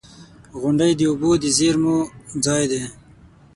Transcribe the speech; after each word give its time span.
•غونډۍ 0.61 0.91
د 0.97 1.01
اوبو 1.11 1.31
د 1.41 1.45
زیرمو 1.57 1.97
ځای 2.45 2.63
دی. 2.71 2.83